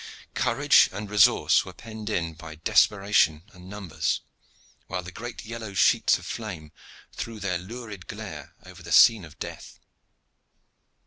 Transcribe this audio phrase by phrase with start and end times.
[0.33, 4.21] Courage and resource were penned in by desperation and numbers,
[4.87, 6.71] while the great yellow sheets of flame
[7.13, 9.77] threw their lurid glare over the scene of death.